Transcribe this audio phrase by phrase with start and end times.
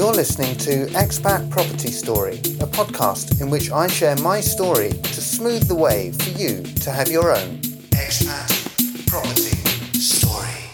[0.00, 5.20] You're listening to Expat Property Story, a podcast in which I share my story to
[5.20, 7.58] smooth the way for you to have your own
[7.90, 9.58] expat property
[10.00, 10.70] story.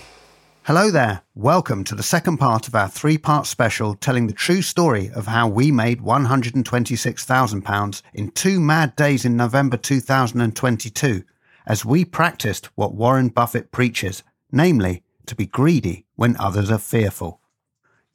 [0.63, 1.23] Hello there.
[1.35, 5.27] Welcome to the second part of our three part special telling the true story of
[5.27, 11.25] how we made £126,000 in two mad days in November 2022
[11.67, 14.23] as we practiced what Warren Buffett preaches,
[14.53, 17.41] namely, to be greedy when others are fearful.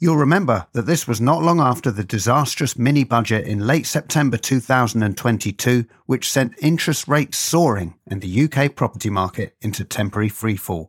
[0.03, 4.35] You'll remember that this was not long after the disastrous mini budget in late September
[4.35, 10.87] 2022, which sent interest rates soaring and the UK property market into temporary freefall.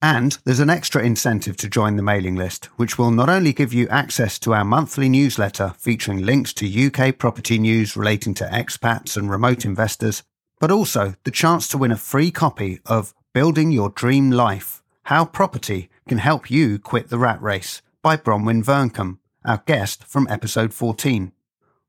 [0.01, 3.73] And there's an extra incentive to join the mailing list, which will not only give
[3.73, 9.17] you access to our monthly newsletter featuring links to UK property news relating to expats
[9.17, 10.23] and remote investors,
[10.61, 15.25] but also the chance to win a free copy of Building Your Dream Life How
[15.25, 20.73] Property Can Help You Quit the Rat Race by Bronwen Vearncombe, our guest from episode
[20.73, 21.33] 14.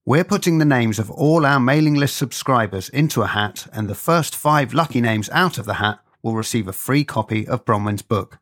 [0.06, 3.96] We're putting the names of all our mailing list subscribers into a hat, and the
[3.96, 8.02] first five lucky names out of the hat will receive a free copy of Bronwen's
[8.02, 8.40] book.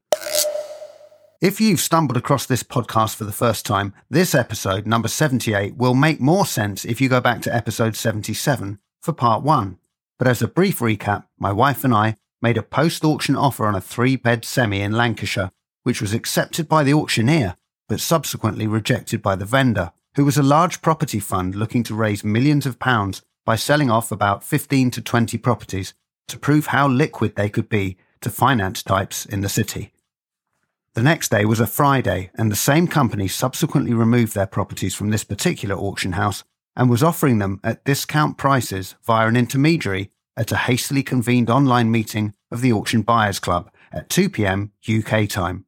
[1.40, 5.94] If you've stumbled across this podcast for the first time, this episode, number 78, will
[5.94, 9.78] make more sense if you go back to episode 77 for part one.
[10.18, 13.74] But as a brief recap, my wife and I made a post auction offer on
[13.74, 15.50] a three bed semi in Lancashire,
[15.82, 20.42] which was accepted by the auctioneer, but subsequently rejected by the vendor who was a
[20.42, 25.02] large property fund looking to raise millions of pounds by selling off about 15 to
[25.02, 25.94] 20 properties
[26.26, 29.92] to prove how liquid they could be to finance types in the city.
[30.94, 35.10] The next day was a Friday, and the same company subsequently removed their properties from
[35.10, 36.42] this particular auction house
[36.74, 41.90] and was offering them at discount prices via an intermediary at a hastily convened online
[41.90, 45.65] meeting of the Auction Buyers Club at 2 pm UK time.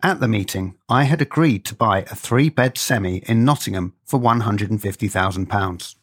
[0.00, 4.20] At the meeting, I had agreed to buy a three bed semi in Nottingham for
[4.20, 5.94] £150,000.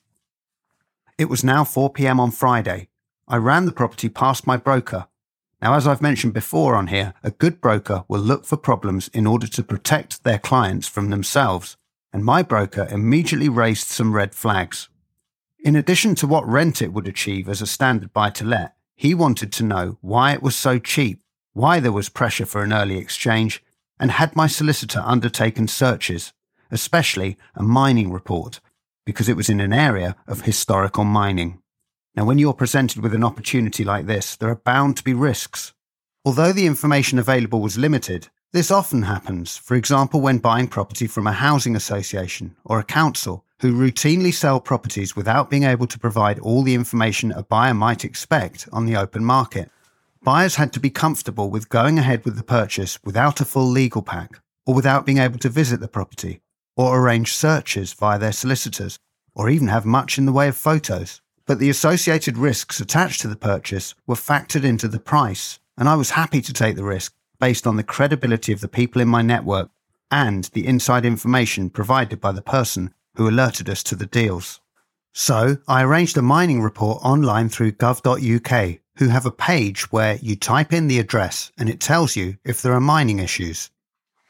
[1.17, 2.89] It was now 4 pm on Friday.
[3.25, 5.07] I ran the property past my broker.
[5.61, 9.25] Now, as I've mentioned before on here, a good broker will look for problems in
[9.25, 11.77] order to protect their clients from themselves,
[12.11, 14.89] and my broker immediately raised some red flags.
[15.59, 19.15] In addition to what rent it would achieve as a standard buy to let, he
[19.15, 21.21] wanted to know why it was so cheap,
[21.53, 23.63] why there was pressure for an early exchange,
[23.99, 26.33] and had my solicitor undertaken searches,
[26.71, 28.59] especially a mining report,
[29.05, 31.61] because it was in an area of historical mining.
[32.15, 35.73] Now, when you're presented with an opportunity like this, there are bound to be risks.
[36.23, 41.27] Although the information available was limited, this often happens, for example, when buying property from
[41.27, 46.39] a housing association or a council who routinely sell properties without being able to provide
[46.39, 49.69] all the information a buyer might expect on the open market.
[50.25, 54.01] Buyers had to be comfortable with going ahead with the purchase without a full legal
[54.01, 56.41] pack, or without being able to visit the property,
[56.75, 58.97] or arrange searches via their solicitors,
[59.35, 61.21] or even have much in the way of photos.
[61.45, 65.93] But the associated risks attached to the purchase were factored into the price, and I
[65.93, 69.21] was happy to take the risk based on the credibility of the people in my
[69.21, 69.69] network
[70.09, 74.59] and the inside information provided by the person who alerted us to the deals.
[75.17, 80.35] So I arranged a mining report online through gov.uk who have a page where you
[80.35, 83.69] type in the address and it tells you if there are mining issues.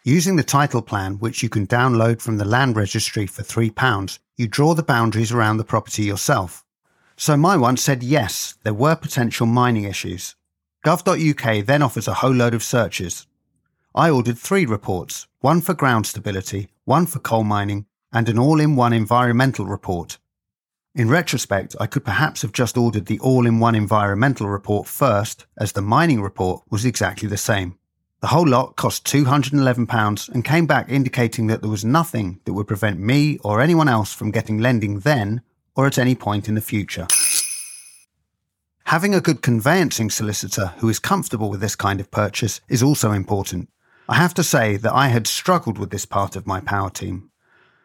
[0.03, 4.47] Using the title plan, which you can download from the land registry for £3, you
[4.47, 6.63] draw the boundaries around the property yourself.
[7.17, 10.35] So my one said yes, there were potential mining issues.
[10.85, 13.25] Gov.uk then offers a whole load of searches.
[13.95, 18.93] I ordered three reports, one for ground stability, one for coal mining, and an all-in-one
[18.93, 20.19] environmental report.
[20.97, 25.45] In retrospect, I could perhaps have just ordered the all in one environmental report first,
[25.57, 27.77] as the mining report was exactly the same.
[28.21, 32.67] The whole lot cost £211 and came back indicating that there was nothing that would
[32.67, 35.41] prevent me or anyone else from getting lending then
[35.75, 37.07] or at any point in the future.
[38.85, 43.11] Having a good conveyancing solicitor who is comfortable with this kind of purchase is also
[43.11, 43.67] important.
[44.07, 47.31] I have to say that I had struggled with this part of my power team.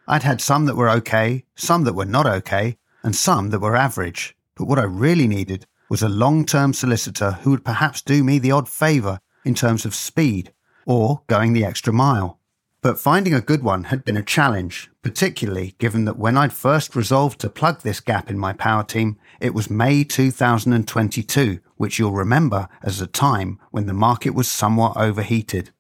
[0.07, 3.77] I'd had some that were okay, some that were not okay, and some that were
[3.77, 4.37] average.
[4.55, 8.39] But what I really needed was a long term solicitor who would perhaps do me
[8.39, 10.53] the odd favour in terms of speed
[10.87, 12.39] or going the extra mile.
[12.83, 16.97] But finding a good one had been a challenge, particularly given that when I'd first
[16.97, 22.13] resolved to plug this gap in my power team, it was May 2022, which you'll
[22.13, 25.73] remember as a time when the market was somewhat overheated.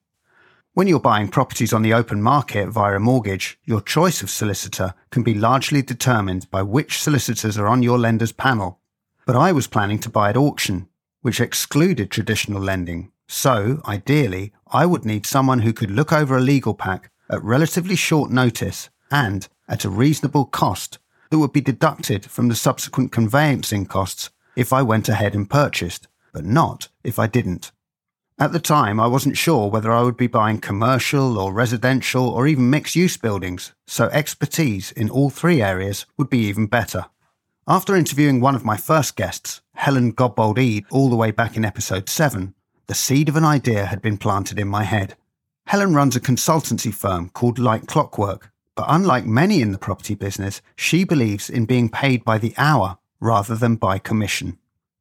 [0.72, 4.94] When you're buying properties on the open market via a mortgage, your choice of solicitor
[5.10, 8.78] can be largely determined by which solicitors are on your lender's panel.
[9.26, 10.88] But I was planning to buy at auction,
[11.22, 16.40] which excluded traditional lending, so, ideally, I would need someone who could look over a
[16.40, 20.98] legal pack at relatively short notice and at a reasonable cost
[21.30, 26.06] that would be deducted from the subsequent conveyancing costs if I went ahead and purchased,
[26.32, 27.72] but not if I didn't.
[28.40, 32.46] At the time, I wasn't sure whether I would be buying commercial or residential or
[32.46, 37.04] even mixed use buildings, so expertise in all three areas would be even better.
[37.68, 41.66] After interviewing one of my first guests, Helen Godbold Eade, all the way back in
[41.66, 42.54] episode 7,
[42.86, 45.16] the seed of an idea had been planted in my head.
[45.66, 50.62] Helen runs a consultancy firm called Like Clockwork, but unlike many in the property business,
[50.76, 54.56] she believes in being paid by the hour rather than by commission.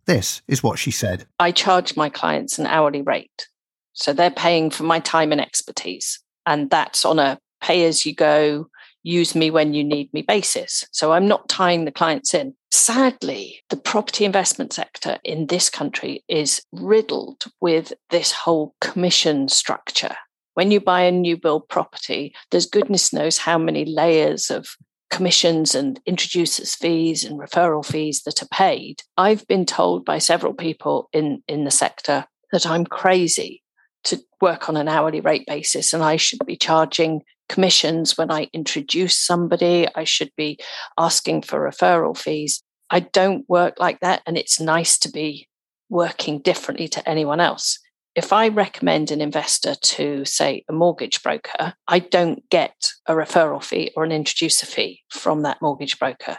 [0.09, 3.47] This is what she said I charge my clients an hourly rate.
[3.93, 6.19] So they're paying for my time and expertise.
[6.47, 8.69] And that's on a pay as you go,
[9.03, 10.83] use me when you need me basis.
[10.91, 12.55] So I'm not tying the clients in.
[12.71, 20.15] Sadly, the property investment sector in this country is riddled with this whole commission structure.
[20.55, 24.69] When you buy a new build property, there's goodness knows how many layers of
[25.09, 29.01] commissions and introducers fees and referral fees that are paid.
[29.17, 33.63] I've been told by several people in, in the sector that I'm crazy
[34.05, 38.49] to work on an hourly rate basis and I should be charging commissions when I
[38.53, 39.87] introduce somebody.
[39.95, 40.59] I should be
[40.97, 42.63] asking for referral fees.
[42.89, 44.21] I don't work like that.
[44.25, 45.47] And it's nice to be
[45.89, 47.79] working differently to anyone else.
[48.15, 52.75] If I recommend an investor to, say, a mortgage broker, I don't get
[53.09, 56.37] a referral fee or an introducer fee from that mortgage broker.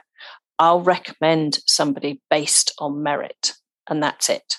[0.59, 3.55] I'll recommend somebody based on merit,
[3.89, 4.57] and that's it.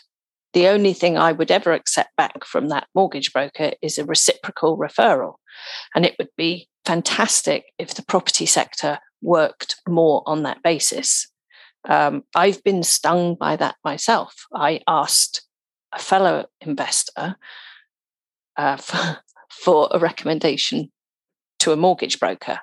[0.54, 4.78] The only thing I would ever accept back from that mortgage broker is a reciprocal
[4.78, 5.36] referral.
[5.96, 11.30] And it would be fantastic if the property sector worked more on that basis.
[11.88, 14.34] Um, I've been stung by that myself.
[14.54, 15.44] I asked
[15.94, 17.38] a fellow investor
[18.58, 19.20] uh, for,
[19.50, 20.92] for a recommendation
[21.62, 22.60] to a mortgage broker,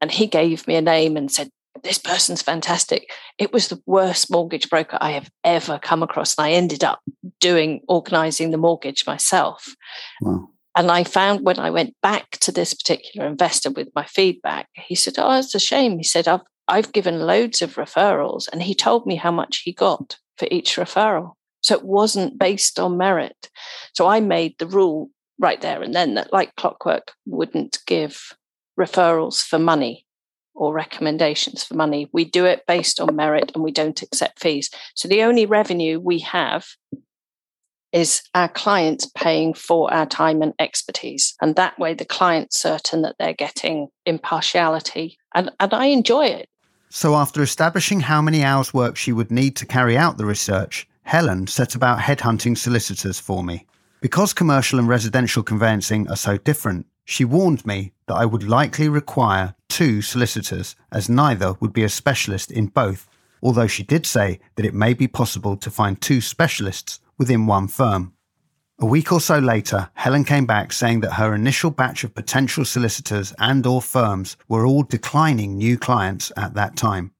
[0.00, 1.50] and he gave me a name and said,
[1.82, 3.10] this person's fantastic.
[3.38, 6.36] It was the worst mortgage broker I have ever come across.
[6.36, 7.00] And I ended up
[7.40, 9.74] doing organizing the mortgage myself.
[10.20, 10.48] Wow.
[10.76, 14.94] And I found when I went back to this particular investor with my feedback, he
[14.94, 15.98] said, Oh, it's a shame.
[15.98, 18.48] He said, I've, I've given loads of referrals.
[18.52, 21.32] And he told me how much he got for each referral.
[21.60, 23.50] So it wasn't based on merit.
[23.94, 25.10] So I made the rule
[25.42, 28.34] right there and then that, like clockwork, wouldn't give
[28.80, 30.06] referrals for money
[30.54, 32.08] or recommendations for money.
[32.12, 34.70] We do it based on merit and we don't accept fees.
[34.94, 36.66] So the only revenue we have
[37.92, 41.34] is our clients paying for our time and expertise.
[41.42, 45.18] And that way the client's certain that they're getting impartiality.
[45.34, 46.48] And, and I enjoy it.
[46.88, 50.86] So after establishing how many hours work she would need to carry out the research,
[51.02, 53.66] Helen set about headhunting solicitors for me.
[54.02, 58.88] Because commercial and residential conveyancing are so different, she warned me that I would likely
[58.88, 63.08] require two solicitors, as neither would be a specialist in both,
[63.44, 67.68] although she did say that it may be possible to find two specialists within one
[67.68, 68.12] firm.
[68.80, 72.64] A week or so later, Helen came back saying that her initial batch of potential
[72.64, 77.12] solicitors and or firms were all declining new clients at that time.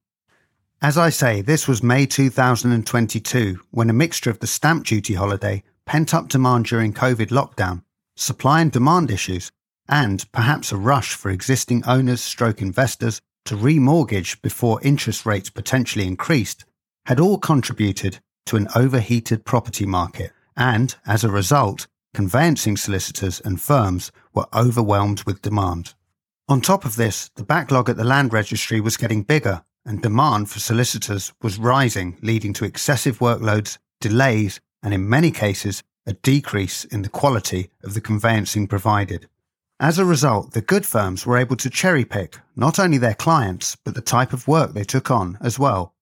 [0.81, 5.63] As I say, this was May 2022 when a mixture of the stamp duty holiday,
[5.85, 7.83] pent up demand during COVID lockdown,
[8.15, 9.51] supply and demand issues,
[9.87, 16.07] and perhaps a rush for existing owners stroke investors to remortgage before interest rates potentially
[16.07, 16.65] increased
[17.05, 23.59] had all contributed to an overheated property market and, as a result, conveyancing solicitors and
[23.59, 25.93] firms were overwhelmed with demand.
[26.47, 30.49] On top of this, the backlog at the land registry was getting bigger and demand
[30.49, 36.83] for solicitors was rising, leading to excessive workloads, delays, and in many cases, a decrease
[36.85, 39.27] in the quality of the conveyancing provided.
[39.79, 43.75] As a result, the good firms were able to cherry pick not only their clients,
[43.75, 45.93] but the type of work they took on as well.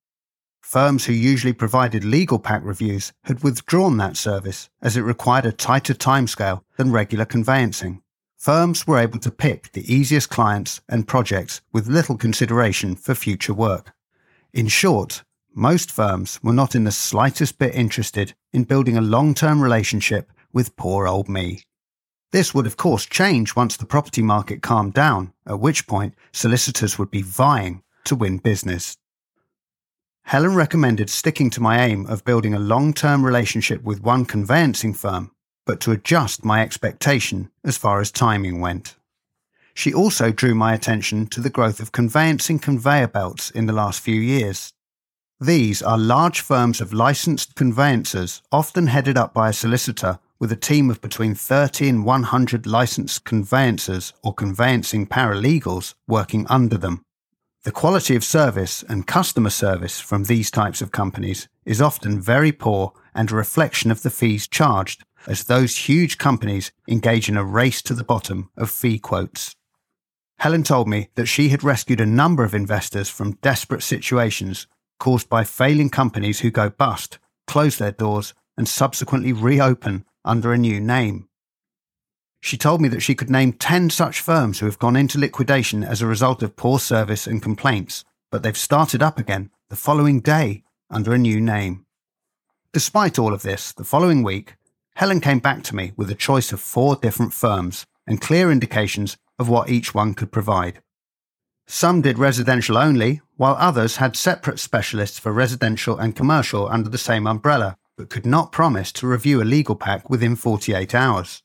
[0.71, 5.51] firms who usually provided legal pack reviews had withdrawn that service as it required a
[5.51, 8.01] tighter timescale than regular conveyancing.
[8.37, 13.53] Firms were able to pick the easiest clients and projects with little consideration for future
[13.53, 13.93] work.
[14.53, 15.23] In short,
[15.53, 20.31] most firms were not in the slightest bit interested in building a long term relationship
[20.53, 21.63] with poor old me.
[22.31, 26.97] This would, of course, change once the property market calmed down, at which point solicitors
[26.97, 28.97] would be vying to win business.
[30.23, 34.93] Helen recommended sticking to my aim of building a long term relationship with one conveyancing
[34.93, 35.31] firm,
[35.65, 38.95] but to adjust my expectation as far as timing went.
[39.73, 43.99] She also drew my attention to the growth of conveyancing conveyor belts in the last
[43.99, 44.73] few years.
[45.41, 50.55] These are large firms of licensed conveyancers, often headed up by a solicitor with a
[50.55, 57.03] team of between 30 and 100 licensed conveyancers or conveyancing paralegals working under them.
[57.63, 62.51] The quality of service and customer service from these types of companies is often very
[62.51, 67.43] poor and a reflection of the fees charged, as those huge companies engage in a
[67.43, 69.55] race to the bottom of fee quotes.
[70.37, 74.67] Helen told me that she had rescued a number of investors from desperate situations
[75.01, 77.17] caused by failing companies who go bust,
[77.47, 81.27] close their doors, and subsequently reopen under a new name.
[82.39, 85.83] She told me that she could name 10 such firms who have gone into liquidation
[85.83, 90.19] as a result of poor service and complaints, but they've started up again the following
[90.19, 91.83] day under a new name.
[92.71, 94.53] Despite all of this, the following week,
[94.97, 99.17] Helen came back to me with a choice of four different firms and clear indications
[99.39, 100.83] of what each one could provide.
[101.73, 106.97] Some did residential only, while others had separate specialists for residential and commercial under the
[106.97, 111.43] same umbrella, but could not promise to review a legal pack within 48 hours.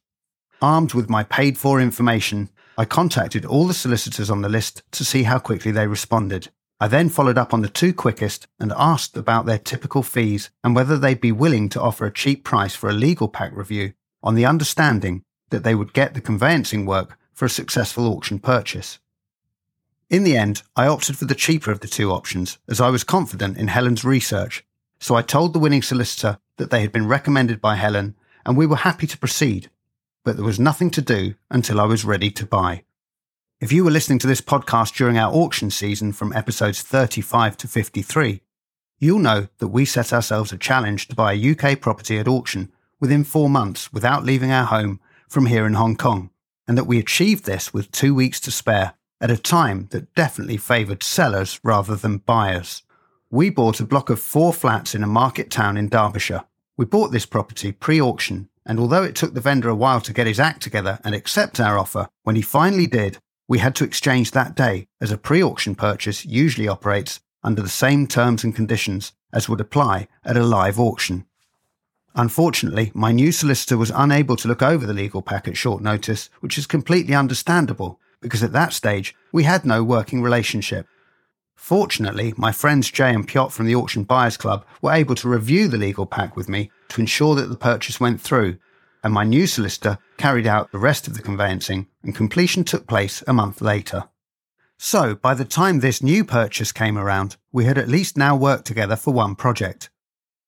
[0.60, 5.04] Armed with my paid for information, I contacted all the solicitors on the list to
[5.04, 6.48] see how quickly they responded.
[6.80, 10.74] I then followed up on the two quickest and asked about their typical fees and
[10.74, 13.92] whether they'd be willing to offer a cheap price for a legal pack review
[14.24, 18.98] on the understanding that they would get the conveyancing work for a successful auction purchase.
[20.08, 23.04] In the end, I opted for the cheaper of the two options as I was
[23.04, 24.64] confident in Helen's research.
[25.00, 28.66] So I told the winning solicitor that they had been recommended by Helen and we
[28.66, 29.70] were happy to proceed
[30.26, 32.82] but there was nothing to do until I was ready to buy.
[33.60, 37.68] If you were listening to this podcast during our auction season from episodes 35 to
[37.68, 38.42] 53,
[38.98, 42.72] you'll know that we set ourselves a challenge to buy a UK property at auction
[42.98, 44.98] within four months without leaving our home
[45.28, 46.30] from here in Hong Kong,
[46.66, 50.56] and that we achieved this with two weeks to spare at a time that definitely
[50.56, 52.82] favoured sellers rather than buyers.
[53.30, 56.44] We bought a block of four flats in a market town in Derbyshire.
[56.76, 60.12] We bought this property pre auction and although it took the vendor a while to
[60.12, 63.18] get his act together and accept our offer, when he finally did,
[63.48, 67.68] we had to exchange that day, as a pre auction purchase usually operates under the
[67.68, 71.24] same terms and conditions as would apply at a live auction.
[72.16, 76.28] Unfortunately, my new solicitor was unable to look over the legal pack at short notice,
[76.40, 80.88] which is completely understandable because at that stage we had no working relationship.
[81.54, 85.68] Fortunately, my friends Jay and Piotr from the Auction Buyers Club were able to review
[85.68, 88.58] the legal pack with me to ensure that the purchase went through,
[89.04, 93.22] and my new solicitor carried out the rest of the conveyancing, and completion took place
[93.28, 94.08] a month later.
[94.76, 98.66] So, by the time this new purchase came around, we had at least now worked
[98.66, 99.88] together for one project.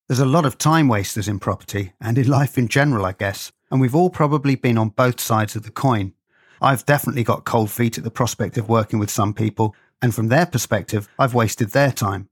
[0.09, 3.53] There's a lot of time wasters in property, and in life in general, I guess,
[3.71, 6.13] and we've all probably been on both sides of the coin.
[6.61, 10.27] I've definitely got cold feet at the prospect of working with some people, and from
[10.27, 12.29] their perspective, I've wasted their time.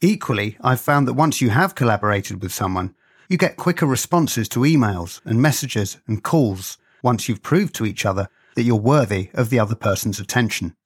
[0.00, 2.94] Equally, I've found that once you have collaborated with someone,
[3.28, 8.04] you get quicker responses to emails and messages and calls once you've proved to each
[8.04, 10.76] other that you're worthy of the other person's attention.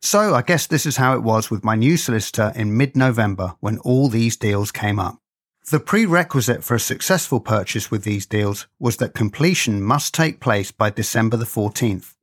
[0.00, 3.54] So I guess this is how it was with my new solicitor in mid November
[3.60, 5.21] when all these deals came up.
[5.70, 10.72] The prerequisite for a successful purchase with these deals was that completion must take place
[10.72, 12.14] by December the 14th.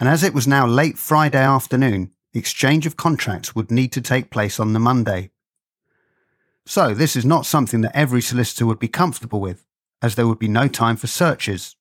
[0.00, 4.30] And as it was now late Friday afternoon, exchange of contracts would need to take
[4.30, 5.30] place on the Monday.
[6.66, 9.66] So, this is not something that every solicitor would be comfortable with,
[10.02, 11.76] as there would be no time for searches.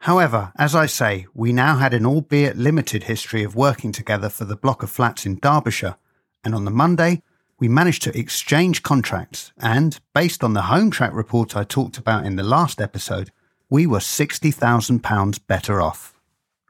[0.00, 4.46] However, as I say, we now had an albeit limited history of working together for
[4.46, 5.96] the block of flats in Derbyshire,
[6.42, 7.22] and on the Monday,
[7.58, 12.26] we managed to exchange contracts, and, based on the home track report I talked about
[12.26, 13.30] in the last episode,
[13.70, 16.14] we were £60,000 better off.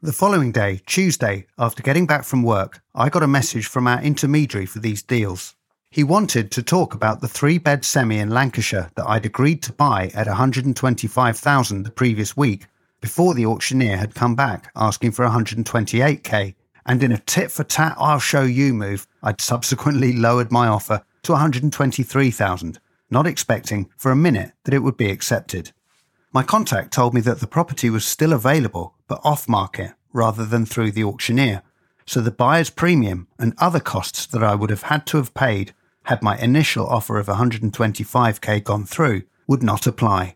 [0.02, 4.00] The following day, Tuesday, after getting back from work, I got a message from our
[4.00, 5.54] intermediary for these deals.
[5.90, 9.72] He wanted to talk about the three bed semi in Lancashire that I'd agreed to
[9.72, 12.66] buy at 125,000 the previous week
[13.00, 16.54] before the auctioneer had come back asking for 128k.
[16.86, 21.02] And in a tit for tat I'll show you move, I'd subsequently lowered my offer
[21.24, 22.78] to 123,000,
[23.10, 25.72] not expecting for a minute that it would be accepted.
[26.32, 30.64] My contact told me that the property was still available, but off market rather than
[30.64, 31.62] through the auctioneer,
[32.06, 35.74] so the buyer's premium and other costs that I would have had to have paid
[36.04, 40.35] had my initial offer of 125k gone through would not apply.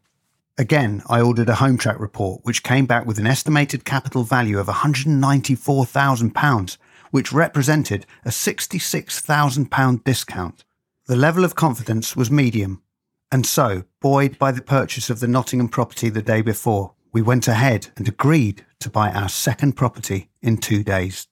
[0.60, 4.58] Again, I ordered a home track report which came back with an estimated capital value
[4.58, 6.76] of £194,000,
[7.10, 10.64] which represented a £66,000 discount.
[11.06, 12.82] The level of confidence was medium,
[13.32, 17.48] and so, buoyed by the purchase of the Nottingham property the day before, we went
[17.48, 21.26] ahead and agreed to buy our second property in two days.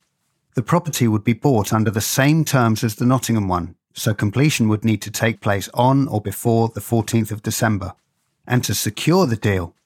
[0.54, 4.70] The property would be bought under the same terms as the Nottingham one, so completion
[4.70, 7.92] would need to take place on or before the 14th of December.
[8.48, 9.76] And to secure the deal,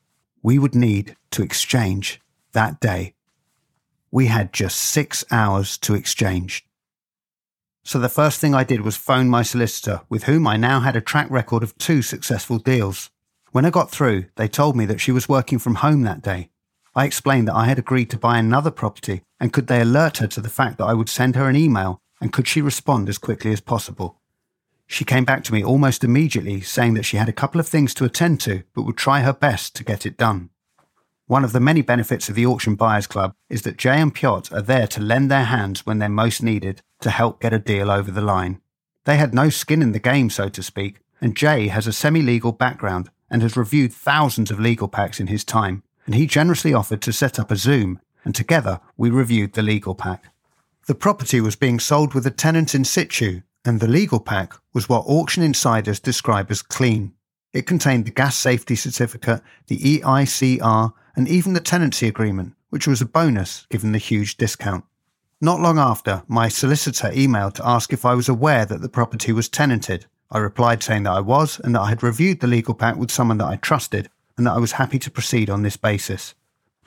[0.41, 2.21] we would need to exchange
[2.53, 3.15] that day.
[4.13, 6.65] We had just six hours to exchange.
[7.83, 10.95] So the first thing I did was phone my solicitor, with whom I now had
[10.95, 13.11] a track record of two successful deals.
[13.51, 16.51] When I got through, they told me that she was working from home that day.
[16.95, 20.29] I explained that I had agreed to buy another property and could they alert her
[20.29, 23.19] to the fact that I would send her an email and could she respond as
[23.19, 24.21] quickly as possible.
[24.93, 27.95] She came back to me almost immediately saying that she had a couple of things
[27.95, 30.51] to attend to but would try her best to get it done.
[31.27, 34.55] One of the many benefits of the Auction Buyers Club is that Jay and Piotr
[34.55, 37.91] are there to lend their hands when they're most needed to help get a deal
[37.91, 38.61] over the line.
[39.05, 42.21] They had no skin in the game, so to speak, and Jay has a semi
[42.21, 46.75] legal background and has reviewed thousands of legal packs in his time, and he generously
[46.75, 50.25] offered to set up a Zoom, and together we reviewed the legal pack.
[50.87, 54.89] The property was being sold with a tenant in situ, and the legal pack was
[54.89, 57.13] what auction insiders describe as clean.
[57.53, 63.01] It contained the gas safety certificate, the EICR, and even the tenancy agreement, which was
[63.01, 64.85] a bonus given the huge discount.
[65.41, 69.33] Not long after, my solicitor emailed to ask if I was aware that the property
[69.33, 70.07] was tenanted.
[70.31, 73.11] I replied saying that I was and that I had reviewed the legal pack with
[73.11, 76.35] someone that I trusted and that I was happy to proceed on this basis.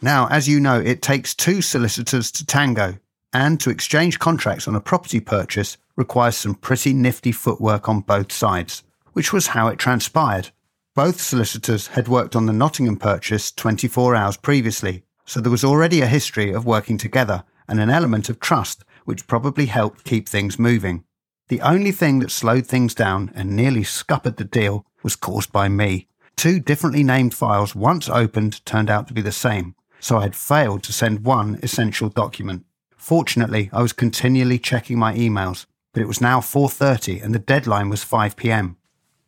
[0.01, 2.97] Now, as you know, it takes two solicitors to tango,
[3.33, 8.31] and to exchange contracts on a property purchase requires some pretty nifty footwork on both
[8.31, 8.83] sides,
[9.13, 10.49] which was how it transpired.
[10.95, 16.01] Both solicitors had worked on the Nottingham purchase 24 hours previously, so there was already
[16.01, 20.59] a history of working together and an element of trust which probably helped keep things
[20.59, 21.03] moving.
[21.47, 25.69] The only thing that slowed things down and nearly scuppered the deal was caused by
[25.69, 26.07] me.
[26.35, 30.35] Two differently named files once opened turned out to be the same, so I had
[30.35, 32.65] failed to send one essential document.
[33.05, 37.87] Fortunately, I was continually checking my emails, but it was now 4:30 and the deadline
[37.87, 38.77] was 5 p.m.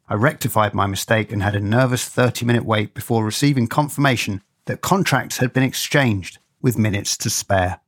[0.10, 4.82] I rectified my mistake and had a nervous 30 minute wait before receiving confirmation that
[4.82, 7.80] contracts had been exchanged with minutes to spare.